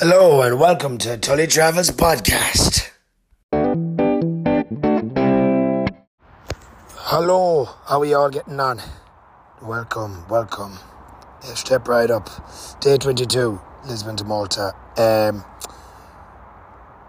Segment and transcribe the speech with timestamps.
[0.00, 2.90] Hello and welcome to Tully Travels Podcast.
[6.94, 8.80] Hello, how are you all getting on?
[9.60, 10.78] Welcome, welcome.
[11.40, 12.30] Step right up.
[12.80, 14.72] Day 22, Lisbon to Malta.
[14.96, 15.44] Um,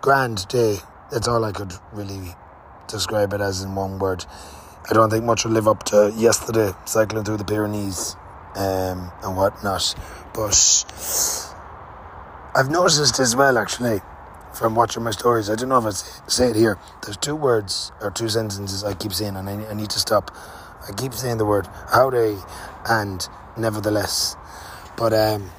[0.00, 0.78] grand day.
[1.12, 2.34] That's all I could really
[2.88, 4.24] describe it as in one word.
[4.88, 8.16] I don't think much will live up to yesterday, cycling through the Pyrenees
[8.56, 9.94] um, and whatnot.
[10.32, 10.54] But
[12.60, 14.02] I've noticed as well, actually,
[14.52, 15.48] from watching my stories.
[15.48, 16.78] I don't know if I say it here.
[17.02, 20.30] There's two words or two sentences I keep saying, and I, need to stop.
[20.86, 22.36] I keep saying the word howdy
[22.86, 24.36] and nevertheless.
[24.98, 25.50] But um,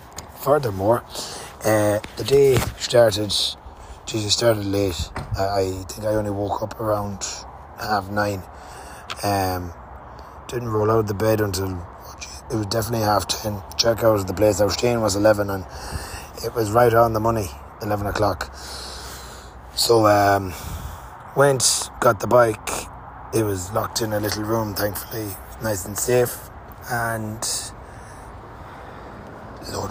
[0.44, 1.04] furthermore,
[1.66, 3.34] uh, the day started.
[4.06, 5.10] Jesus started late.
[5.40, 7.26] I, I think I only woke up around
[7.80, 8.44] half nine.
[9.24, 9.74] Um,
[10.48, 11.84] didn't roll out of the bed until
[12.52, 13.60] it was definitely half ten.
[13.76, 15.66] Check out of the place I was staying was eleven, and
[16.44, 17.48] it was right on the money,
[17.82, 18.54] 11 o'clock.
[19.76, 20.54] So, um,
[21.36, 22.70] went, got the bike.
[23.34, 25.30] It was locked in a little room, thankfully,
[25.62, 26.50] nice and safe.
[26.90, 27.40] And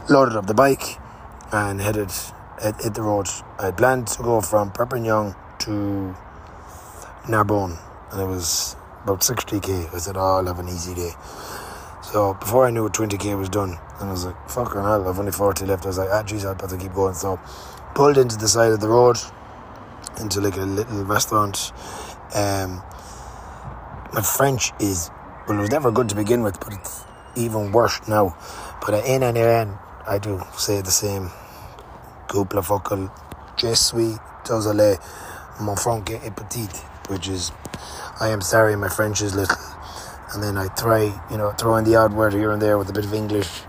[0.09, 0.99] loaded up the bike
[1.53, 2.11] and headed
[2.61, 3.29] hit, hit the road.
[3.59, 6.15] I planned to go from Perpignan to
[7.29, 7.79] Narbonne,
[8.13, 9.95] and it was about 60k.
[9.95, 11.13] I said, oh, I'll have an easy day.
[12.11, 13.79] So before I knew it, 20k was done.
[14.01, 15.85] And I was like, fucking hell, I've only 40 left.
[15.85, 17.15] I was like, ah, geez, I'd better keep going.
[17.15, 17.39] So
[17.95, 19.17] pulled into the side of the road,
[20.21, 21.71] into like a little restaurant.
[22.35, 22.83] Um,
[24.13, 25.09] my French is,
[25.47, 27.05] well, it was never good to begin with, but it's
[27.37, 28.37] even worse now.
[28.85, 31.31] But in and in, I do say the same.
[32.27, 33.09] Cúpla focal,
[33.57, 34.99] je suis désolé,
[35.61, 36.71] mon franc est petit,
[37.09, 37.53] which is,
[38.19, 39.57] I am sorry, my French is little.
[40.33, 42.89] And then I try, you know, throw in the odd word here and there with
[42.89, 43.65] a bit of English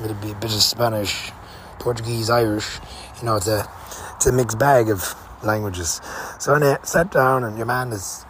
[0.00, 1.30] a bit of Spanish,
[1.78, 2.78] Portuguese, Irish.
[3.18, 3.68] You know, it's a
[4.16, 6.00] it's a mixed bag of languages.
[6.38, 8.24] So I sat down, and your man is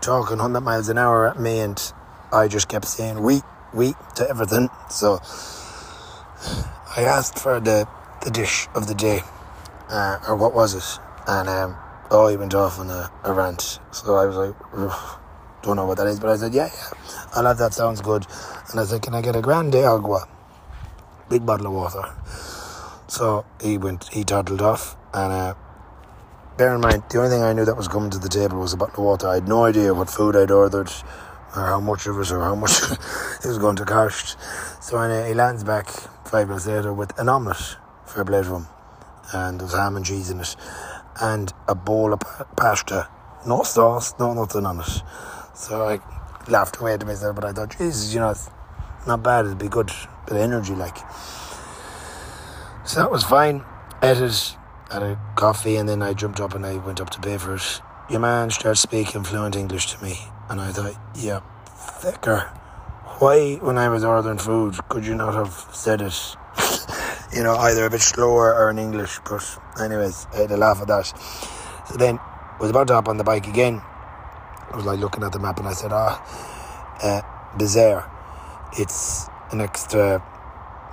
[0.00, 1.92] talking 100 miles an hour at me, and
[2.32, 3.42] I just kept saying "we,
[3.72, 4.68] we" to everything.
[4.90, 5.20] So
[6.96, 7.88] I asked for the
[8.24, 9.20] the dish of the day,
[9.88, 11.00] uh, or what was it?
[11.26, 11.76] And um,
[12.10, 13.78] oh, he went off on a, a rant.
[13.92, 15.27] So I was like,
[15.62, 16.90] don't know what that is, but I said, yeah, yeah,
[17.34, 17.74] I love that.
[17.74, 18.26] Sounds good.
[18.70, 20.26] And I said, can I get a grande agua?
[21.28, 22.02] big bottle of water.
[23.06, 25.54] So he went, he toddled off, and uh,
[26.56, 28.72] bear in mind, the only thing I knew that was coming to the table was
[28.72, 29.28] a bottle of water.
[29.28, 30.90] I had no idea what food I'd ordered,
[31.56, 34.36] or how much of it, or how much it was going to cost.
[34.82, 35.88] So uh, he lands back
[36.24, 38.66] five minutes later with an omelette for a plate of him,
[39.32, 40.56] and there's ham and cheese in it,
[41.20, 42.20] and a bowl of
[42.56, 43.08] pasta,
[43.46, 45.02] no sauce, no nothing on it.
[45.58, 45.98] So I
[46.48, 48.48] laughed away to myself, but I thought, Jesus, you know, it's
[49.08, 49.44] not bad.
[49.44, 49.88] It'd be good
[50.26, 50.96] bit of energy, like.
[52.86, 53.64] So that was fine.
[54.00, 54.56] It,
[54.88, 57.56] had a coffee, and then I jumped up and I went up to pay for
[57.56, 57.82] it.
[58.08, 60.16] Your man started speaking fluent English to me,
[60.48, 62.38] and I thought, yeah, thicker.
[63.18, 66.36] Why, when I was ordering food, could you not have said it,
[67.34, 69.18] you know, either a bit slower or in English?
[69.28, 69.44] But,
[69.82, 71.06] anyways, I had a laugh at that.
[71.88, 72.20] So then,
[72.60, 73.82] was about to hop on the bike again.
[74.70, 76.22] I was like looking at the map, and I said, ah,
[77.02, 77.22] uh,
[77.56, 78.08] Béziers.
[78.78, 80.22] It's an extra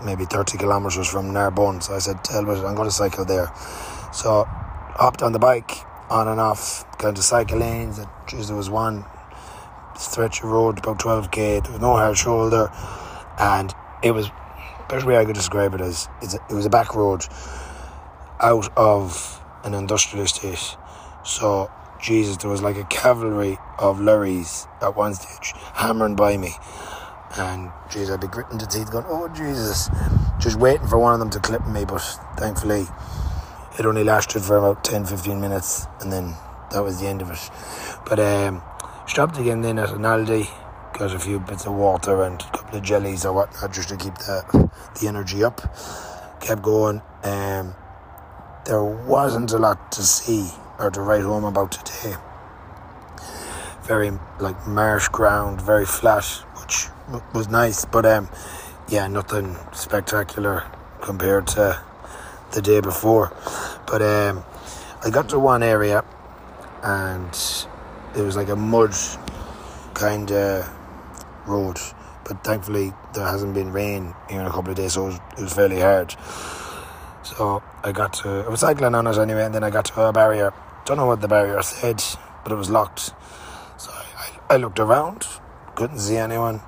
[0.04, 1.82] maybe 30 kilometres from Narbonne.
[1.82, 3.52] So I said, Talbot, I'm going to cycle there.
[4.14, 5.72] So hopped on the bike,
[6.10, 7.98] on and off, going to cycle lanes.
[7.98, 9.06] There was one
[9.98, 11.64] stretch of road, about 12k.
[11.64, 12.72] There was no hard shoulder.
[13.40, 14.30] And it was,
[14.90, 17.26] best way I could describe it as, it was a back road
[18.40, 20.78] out of an industrial estate.
[21.24, 21.72] So,
[22.06, 26.52] Jesus, there was like a cavalry of lorries at one stage hammering by me.
[27.36, 29.90] And Jesus, I'd be gritting the teeth, going, "Oh Jesus!"
[30.38, 32.02] Just waiting for one of them to clip me, but
[32.38, 32.86] thankfully,
[33.80, 36.36] it only lasted for about 10, 15 minutes, and then
[36.70, 37.50] that was the end of it.
[38.08, 38.62] But um,
[39.08, 40.48] stopped again then at an Aldi,
[40.94, 43.98] got a few bits of water and a couple of jellies or whatnot just to
[43.98, 44.70] keep the
[45.02, 45.60] the energy up.
[46.40, 47.02] Kept going.
[47.24, 47.74] Um,
[48.66, 52.16] there wasn't a lot to see or to write home about today.
[53.84, 56.26] Very like marsh ground, very flat,
[56.62, 56.88] which
[57.34, 58.30] was nice, but um,
[58.90, 60.64] yeah, nothing spectacular
[61.02, 61.82] compared to
[62.54, 63.32] the day before.
[63.88, 64.44] But um,
[65.04, 66.04] I got to one area,
[66.84, 67.30] and
[68.16, 68.96] it was like a mud
[69.94, 70.70] kind of
[71.48, 71.78] road.
[72.28, 75.20] But thankfully, there hasn't been rain here in a couple of days, so it was,
[75.38, 76.16] it was fairly hard.
[77.26, 80.02] So I got to, I was cycling on it anyway, and then I got to
[80.02, 80.54] a barrier.
[80.86, 82.02] Don't know what the barrier said,
[82.44, 83.12] but it was locked.
[83.78, 85.26] So I, I looked around,
[85.76, 86.62] couldn't see anyone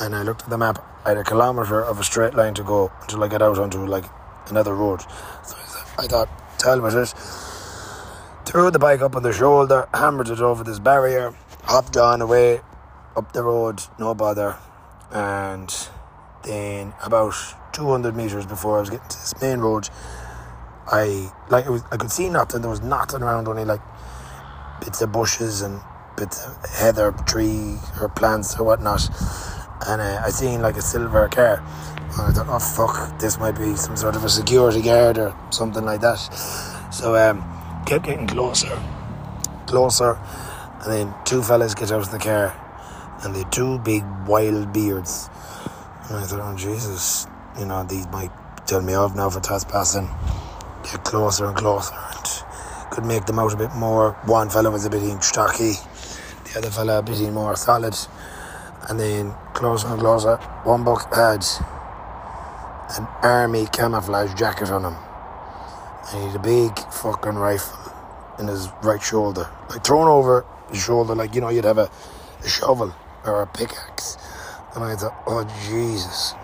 [0.00, 0.84] and I looked at the map.
[1.04, 3.84] I had a kilometre of a straight line to go until I get out onto
[3.86, 4.04] like
[4.48, 5.02] another road.
[5.44, 5.56] So
[5.98, 6.28] I thought,
[6.58, 7.14] tell me it.
[8.44, 11.34] Threw the bike up on the shoulder, hammered it over this barrier,
[11.64, 12.60] hopped on away
[13.16, 14.56] up the road, no bother.
[15.10, 15.72] And
[16.42, 17.34] then about
[17.72, 19.88] 200 metres before I was getting to this main road,
[20.86, 22.60] I like was, I could see nothing.
[22.62, 23.80] There was nothing around, only like
[24.80, 25.80] bits of bushes and
[26.16, 29.08] bits of heather, tree or plants or whatnot.
[29.86, 31.62] And uh, I seen like a silver car.
[32.12, 35.34] And I thought, oh fuck, this might be some sort of a security guard or
[35.50, 36.18] something like that.
[36.92, 37.42] So um,
[37.86, 38.78] kept getting closer,
[39.66, 40.18] closer,
[40.82, 42.54] and then two fellas get out of the car,
[43.24, 45.30] and they two big wild beards.
[46.08, 47.26] And I thought, oh Jesus,
[47.58, 48.30] you know these might
[48.66, 50.08] tell me off now for trespassing.
[50.84, 54.12] Get closer and closer, and could make them out a bit more.
[54.24, 55.74] One fella was a bit in stocky,
[56.44, 57.94] the other fella a bit more solid,
[58.88, 60.36] and then closer and closer.
[60.64, 61.44] One buck had
[62.98, 64.96] an army camouflage jacket on him.
[66.10, 67.78] And he had a big fucking rifle
[68.38, 69.48] in his right shoulder.
[69.70, 71.90] Like thrown over his shoulder, like, you know, you'd have a,
[72.44, 72.94] a shovel
[73.24, 74.18] or a pickaxe.
[74.74, 76.34] And I thought, oh, Jesus.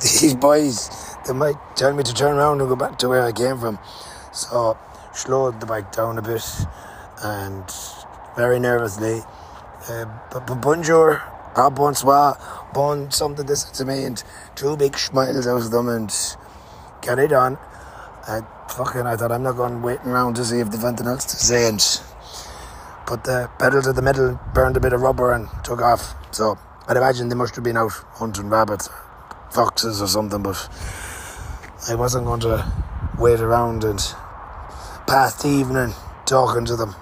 [0.20, 0.90] These boys,
[1.26, 3.78] they might tell me to turn around and go back to where I came from.
[4.32, 4.76] So,
[5.12, 6.44] slowed the bike down a bit
[7.22, 7.64] and
[8.36, 9.20] very nervously,
[9.88, 11.22] uh, but bonjour,
[11.56, 12.38] ah, bonsoir,
[12.72, 14.22] bon something this to me, and
[14.54, 16.14] two big smiles out of them, and
[17.02, 17.58] carried on.
[18.26, 21.24] I fucking, I thought I'm not going waiting around to see if they've anything else
[21.26, 21.80] to say, and
[23.06, 26.14] put the pedal to the metal, burned a bit of rubber, and took off.
[26.32, 26.58] So
[26.90, 28.88] I'd imagine they must have been out hunting rabbits,
[29.52, 30.68] foxes, or something, but
[31.88, 32.66] I wasn't going to
[33.16, 34.00] wait around and
[35.06, 35.94] pass the evening
[36.26, 36.96] talking to them.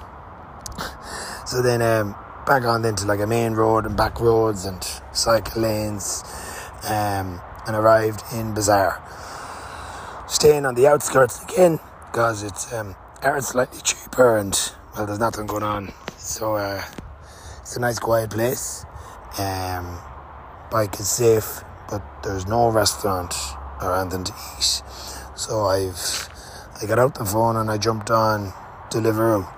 [1.46, 2.14] So then um,
[2.46, 6.22] back on into like a main road and back roads and cycle lanes
[6.84, 9.00] um, and arrived in Béziers.
[10.30, 11.80] Staying on the outskirts again
[12.12, 12.94] because it's um,
[13.40, 14.54] slightly cheaper and
[14.94, 15.94] well there's nothing going on.
[16.18, 16.84] So uh,
[17.62, 18.84] it's a nice quiet place.
[19.38, 19.98] Um,
[20.70, 23.34] bike is safe but there's no restaurant
[23.80, 24.82] or anything to eat.
[25.34, 26.28] So I've
[26.80, 28.52] I got out the phone and I jumped on
[28.90, 29.48] Deliveroo.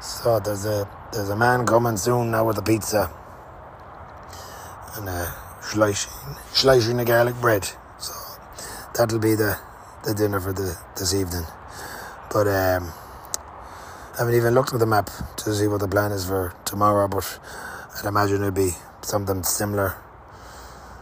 [0.00, 3.10] So there's a there's a man coming soon now with a pizza
[4.96, 6.12] and a slicing,
[6.52, 7.68] slicing the garlic bread.
[7.98, 8.12] So
[8.94, 9.58] that'll be the,
[10.04, 11.44] the dinner for the this evening.
[12.32, 12.92] But um,
[14.14, 17.08] I haven't even looked at the map to see what the plan is for tomorrow.
[17.08, 17.38] But
[18.00, 18.70] I'd imagine it'll be
[19.02, 19.94] something similar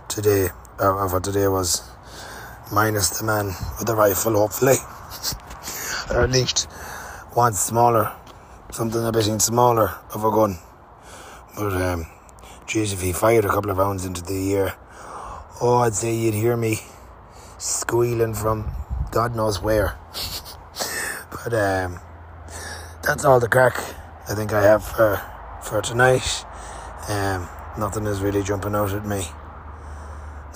[0.09, 0.49] today,
[0.81, 1.89] or, or what today was,
[2.73, 3.47] minus the man
[3.79, 4.77] with the rifle, hopefully,
[6.11, 6.65] or at least
[7.35, 8.13] one smaller
[8.73, 10.59] something a bit smaller of a gun.
[11.57, 12.07] But, um,
[12.67, 14.75] geez, if he fired a couple of rounds into the air,
[15.61, 16.79] oh, I'd say you'd hear me
[17.59, 18.71] squealing from
[19.11, 19.97] God knows where.
[21.31, 22.01] but, um,
[23.03, 23.77] that's all the crack
[24.29, 25.23] I think I have for,
[25.63, 26.45] for tonight.
[27.09, 29.27] Um, nothing is really jumping out at me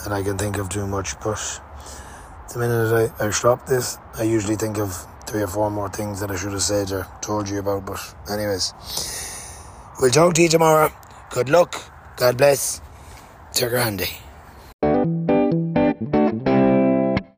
[0.05, 1.41] that I can think of too much, but
[2.53, 4.95] the minute I, I stop this, I usually think of
[5.27, 7.87] three or four more things that I should have said or told you about.
[7.87, 8.75] But, anyways,
[10.01, 10.93] we'll talk to you tomorrow.
[11.31, 11.81] Good luck.
[12.17, 12.83] God bless.
[13.53, 14.11] Sir Grandy.